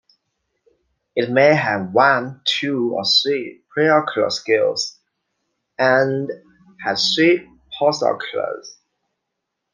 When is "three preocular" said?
3.05-4.31